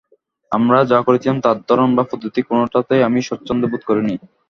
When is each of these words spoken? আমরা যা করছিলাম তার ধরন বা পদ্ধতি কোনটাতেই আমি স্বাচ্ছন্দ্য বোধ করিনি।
আমরা 0.51 0.79
যা 0.91 0.99
করছিলাম 1.01 1.37
তার 1.45 1.57
ধরন 1.69 1.89
বা 1.97 2.03
পদ্ধতি 2.11 2.41
কোনটাতেই 2.47 3.05
আমি 3.07 3.19
স্বাচ্ছন্দ্য 3.27 3.67
বোধ 3.71 3.81
করিনি। 3.89 4.15